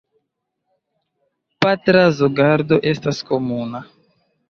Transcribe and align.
Patra 1.67 2.03
zorgado 2.23 2.83
estas 2.97 3.25
komuna. 3.33 3.89